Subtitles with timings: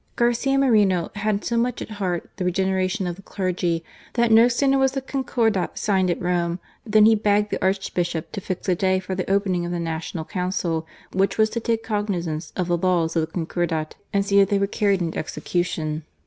[0.15, 4.47] Garcia Moreno had so much at heart the regene ration of the clergy, that, no
[4.47, 8.41] sooner was the Con cordat signed at Rome, than he begged the Arch bishop to
[8.41, 12.51] fix a day for the opening of the National Council, which was to take cognizance
[12.55, 16.01] of the laws of the Concordat, and see that they were carried into execution.